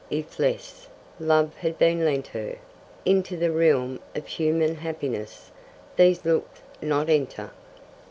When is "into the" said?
3.05-3.51